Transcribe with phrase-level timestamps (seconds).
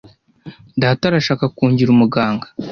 [0.81, 2.45] Data arashaka kungira umuganga.